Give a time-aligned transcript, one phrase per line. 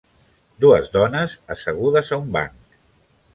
[0.63, 2.81] Dues dones assegudes a un banc.